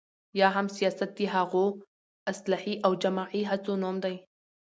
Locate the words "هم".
0.55-0.67